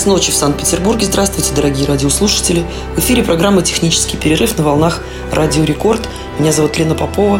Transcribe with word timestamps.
Час 0.00 0.06
ночи 0.06 0.32
в 0.32 0.34
Санкт-Петербурге. 0.34 1.04
Здравствуйте, 1.04 1.52
дорогие 1.54 1.86
радиослушатели. 1.86 2.64
В 2.96 3.00
эфире 3.00 3.22
программа 3.22 3.60
«Технический 3.60 4.16
перерыв» 4.16 4.56
на 4.56 4.64
волнах 4.64 5.02
«Радио 5.30 5.62
Рекорд». 5.62 6.08
Меня 6.38 6.52
зовут 6.52 6.78
Лена 6.78 6.94
Попова. 6.94 7.38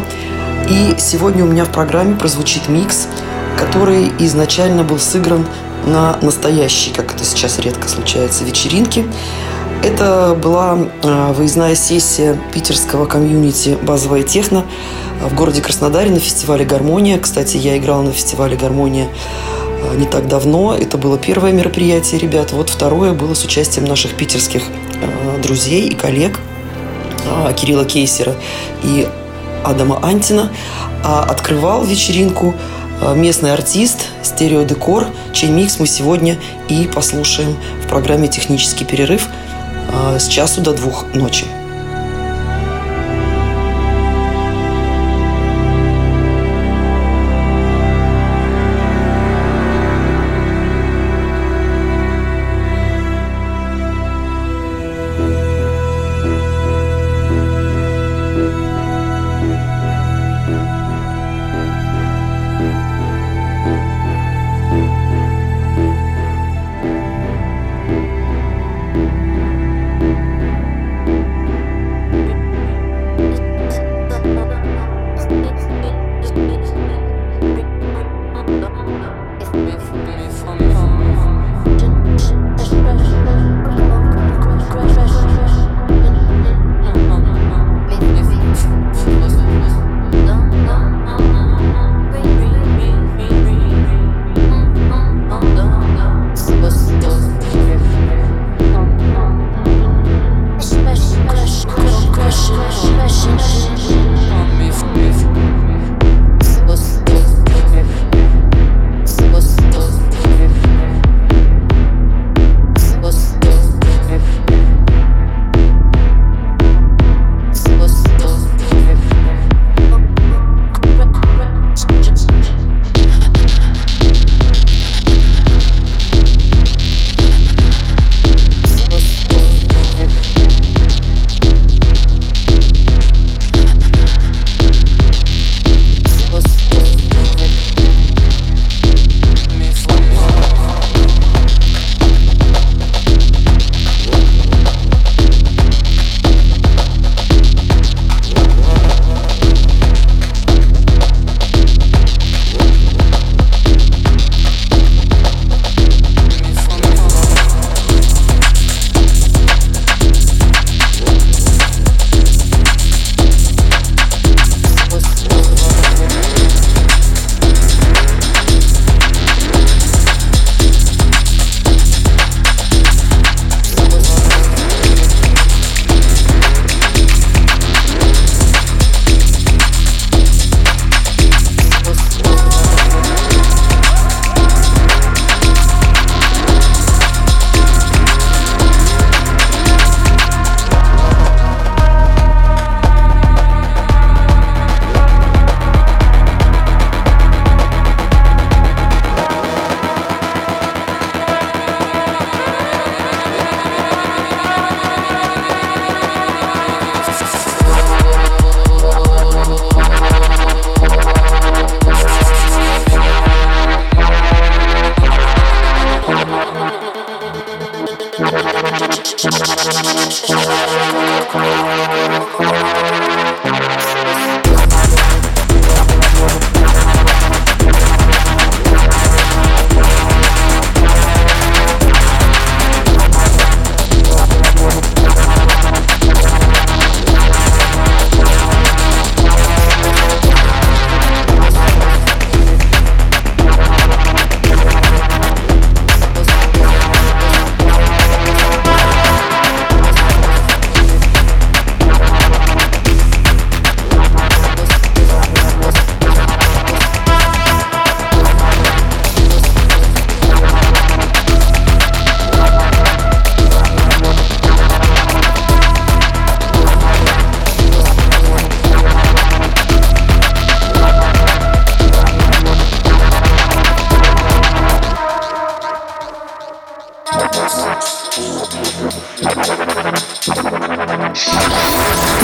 И 0.69 0.93
сегодня 0.99 1.43
у 1.43 1.47
меня 1.47 1.65
в 1.65 1.71
программе 1.71 2.15
прозвучит 2.15 2.69
микс, 2.69 3.07
который 3.57 4.11
изначально 4.19 4.83
был 4.83 4.99
сыгран 4.99 5.47
на 5.87 6.19
настоящей, 6.21 6.91
как 6.91 7.15
это 7.15 7.25
сейчас 7.25 7.57
редко 7.57 7.87
случается, 7.87 8.43
вечеринке. 8.43 9.07
Это 9.83 10.37
была 10.39 10.77
э, 11.01 11.33
выездная 11.33 11.73
сессия 11.73 12.39
питерского 12.53 13.07
комьюнити 13.07 13.75
«Базовая 13.81 14.21
техно» 14.21 14.65
в 15.19 15.33
городе 15.33 15.61
Краснодаре 15.61 16.11
на 16.11 16.19
фестивале 16.19 16.63
«Гармония». 16.63 17.17
Кстати, 17.17 17.57
я 17.57 17.75
играла 17.75 18.03
на 18.03 18.11
фестивале 18.11 18.55
«Гармония» 18.55 19.07
не 19.95 20.05
так 20.05 20.27
давно. 20.27 20.75
Это 20.75 20.97
было 20.97 21.17
первое 21.17 21.51
мероприятие, 21.51 22.19
ребят. 22.19 22.51
Вот 22.51 22.69
второе 22.69 23.13
было 23.13 23.33
с 23.33 23.43
участием 23.43 23.85
наших 23.85 24.13
питерских 24.13 24.63
э, 25.01 25.41
друзей 25.41 25.87
и 25.89 25.95
коллег 25.95 26.39
Кирилла 27.55 27.85
Кейсера 27.85 28.35
и 28.83 29.07
Адама 29.63 29.99
Антина. 30.03 30.51
А 31.03 31.23
открывал 31.23 31.83
вечеринку 31.83 32.53
местный 33.15 33.53
артист 33.53 34.07
«Стереодекор», 34.23 35.07
чей 35.33 35.49
микс 35.49 35.79
мы 35.79 35.87
сегодня 35.87 36.37
и 36.67 36.89
послушаем 36.93 37.57
в 37.83 37.87
программе 37.87 38.27
«Технический 38.27 38.85
перерыв» 38.85 39.27
с 40.19 40.27
часу 40.27 40.61
до 40.61 40.73
двух 40.73 41.05
ночи. 41.13 41.45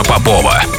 Лена 0.00 0.04
Попова. 0.04 0.69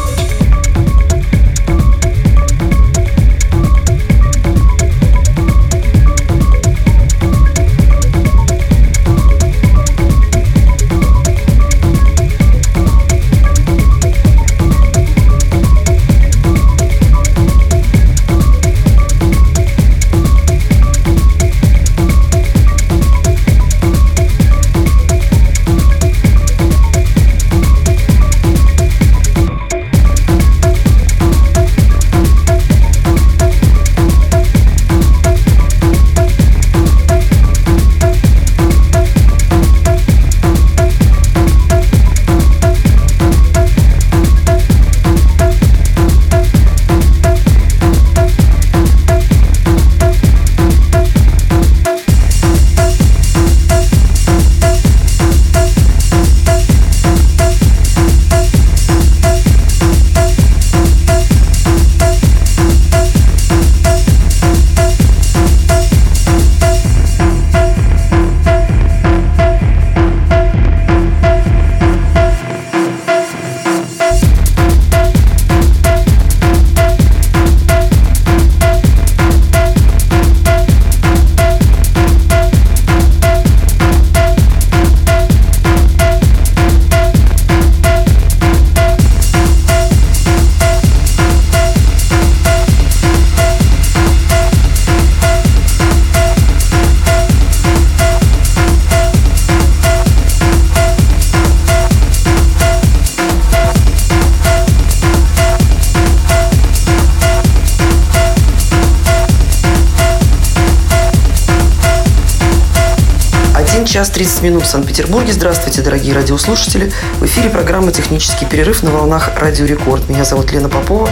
Час 113.92 114.10
30 114.10 114.44
минут 114.44 114.64
в 114.64 114.68
Санкт-Петербурге. 114.68 115.34
Здравствуйте, 115.34 115.82
дорогие 115.82 116.16
радиослушатели. 116.16 116.94
В 117.20 117.26
эфире 117.26 117.50
программа 117.50 117.92
«Технический 117.92 118.46
перерыв» 118.46 118.84
на 118.84 118.92
волнах 118.92 119.32
«Радио 119.38 119.66
Рекорд». 119.66 120.08
Меня 120.08 120.24
зовут 120.24 120.54
Лена 120.54 120.70
Попова. 120.70 121.10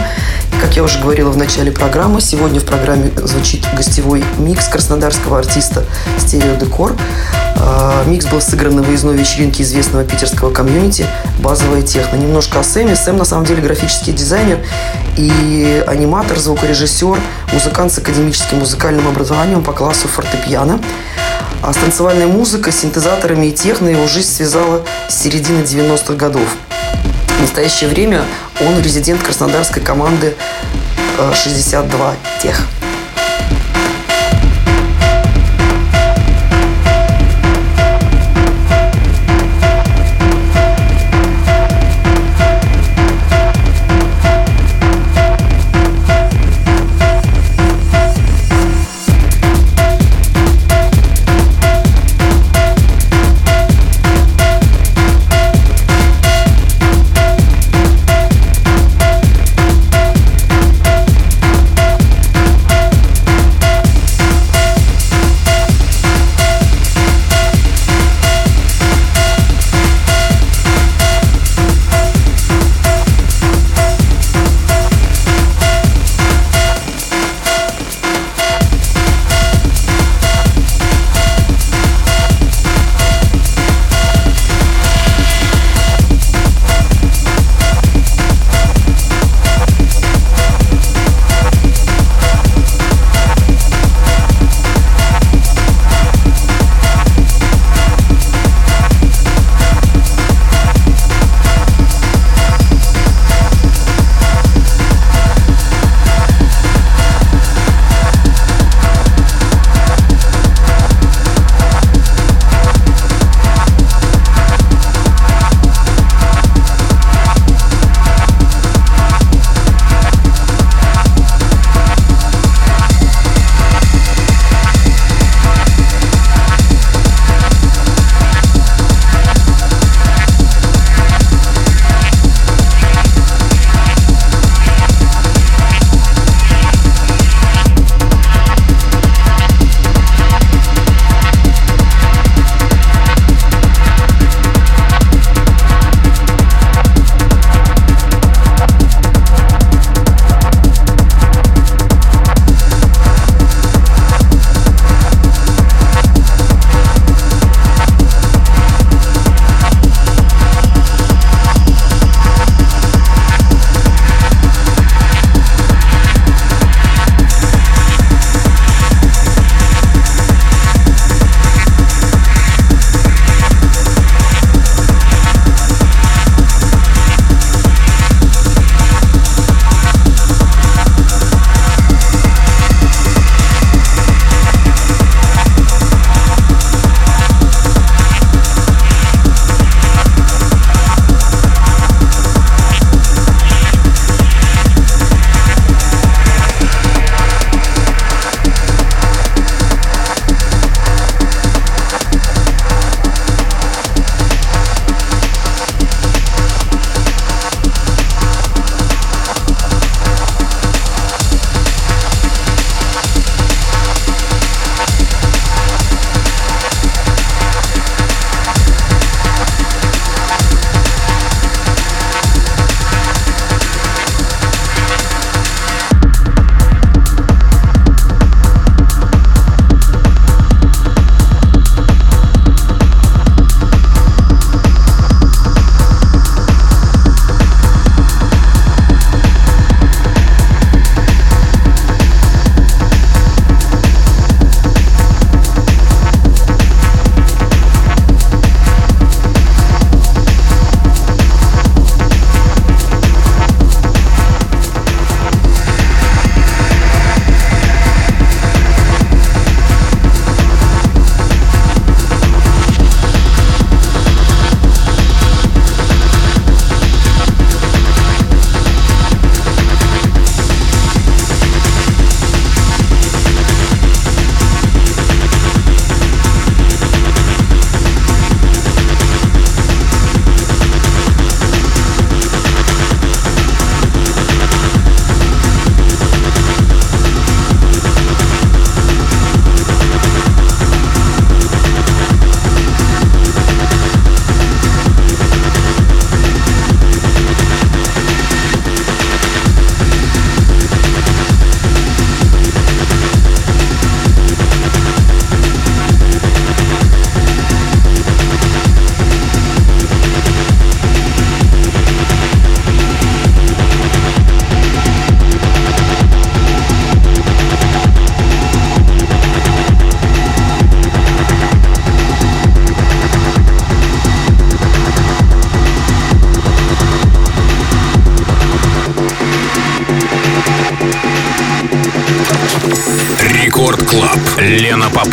Как 0.62 0.76
я 0.76 0.82
уже 0.82 0.98
говорила 0.98 1.30
в 1.30 1.36
начале 1.36 1.72
программы, 1.72 2.22
сегодня 2.22 2.58
в 2.58 2.64
программе 2.64 3.10
звучит 3.16 3.66
гостевой 3.76 4.24
микс 4.38 4.66
краснодарского 4.68 5.38
артиста 5.38 5.84
«Стерео 6.16 6.56
Декор». 6.56 6.96
А, 7.56 8.02
микс 8.06 8.24
был 8.24 8.40
сыгран 8.40 8.76
на 8.76 8.82
выездной 8.82 9.14
вечеринке 9.14 9.62
известного 9.62 10.02
питерского 10.02 10.50
комьюнити 10.50 11.04
«Базовая 11.40 11.82
техно». 11.82 12.16
Немножко 12.16 12.60
о 12.60 12.64
Сэме. 12.64 12.96
Сэм, 12.96 13.18
на 13.18 13.26
самом 13.26 13.44
деле, 13.44 13.60
графический 13.60 14.14
дизайнер 14.14 14.58
и 15.18 15.84
аниматор, 15.86 16.38
звукорежиссер, 16.38 17.18
музыкант 17.52 17.92
с 17.92 17.98
академическим 17.98 18.60
музыкальным 18.60 19.06
образованием 19.06 19.62
по 19.62 19.72
классу 19.72 20.08
фортепиано. 20.08 20.80
А 21.62 21.72
с 21.72 21.76
танцевальной 21.76 22.26
музыкой, 22.26 22.72
синтезаторами 22.72 23.46
и 23.46 23.52
техно 23.52 23.88
его 23.88 24.06
жизнь 24.06 24.30
связала 24.30 24.82
с 25.08 25.22
середины 25.22 25.62
90-х 25.62 26.14
годов. 26.14 26.48
В 27.36 27.40
настоящее 27.40 27.90
время 27.90 28.24
он 28.60 28.80
резидент 28.82 29.22
краснодарской 29.22 29.82
команды 29.82 30.34
62 31.34 32.12
э, 32.12 32.42
Тех. 32.42 32.66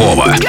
Лена 0.08 0.47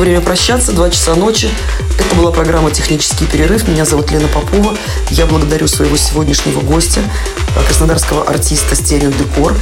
время 0.00 0.20
прощаться. 0.20 0.72
Два 0.72 0.90
часа 0.90 1.14
ночи. 1.14 1.48
Это 1.98 2.14
была 2.16 2.32
программа 2.32 2.70
«Технический 2.70 3.26
перерыв». 3.26 3.68
Меня 3.68 3.84
зовут 3.84 4.10
Лена 4.10 4.28
Попова. 4.28 4.76
Я 5.10 5.26
благодарю 5.26 5.68
своего 5.68 5.96
сегодняшнего 5.96 6.60
гостя, 6.60 7.00
краснодарского 7.66 8.24
артиста 8.24 8.74
«Стерео 8.74 9.10
Декор», 9.12 9.54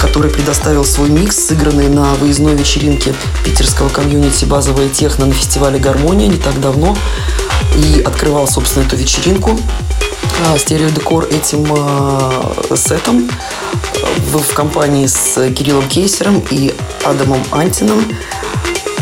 который 0.00 0.30
предоставил 0.30 0.84
свой 0.84 1.08
микс, 1.08 1.46
сыгранный 1.46 1.88
на 1.88 2.14
выездной 2.14 2.54
вечеринке 2.54 3.14
питерского 3.44 3.88
комьюнити 3.88 4.44
«Базовая 4.44 4.88
техно» 4.88 5.26
на 5.26 5.32
фестивале 5.32 5.78
«Гармония» 5.78 6.28
не 6.28 6.36
так 6.38 6.60
давно. 6.60 6.96
И 7.76 8.02
открывал, 8.02 8.46
собственно, 8.46 8.84
эту 8.84 8.96
вечеринку 8.96 9.58
стереодекор 10.58 11.26
этим 11.30 11.66
э, 11.70 12.76
сетом 12.76 13.30
в, 14.30 14.38
в 14.38 14.54
компании 14.54 15.06
с 15.06 15.50
Кириллом 15.52 15.88
Кейсером 15.88 16.42
и 16.50 16.74
Адамом 17.04 17.42
Антином. 17.52 18.04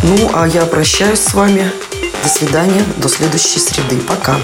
Ну, 0.04 0.30
а 0.34 0.48
я 0.48 0.66
прощаюсь 0.66 1.20
с 1.20 1.32
вами. 1.32 1.70
До 2.22 2.28
свидания. 2.28 2.82
До 2.96 3.08
следующей 3.08 3.60
среды. 3.60 4.00
Пока. 4.00 4.36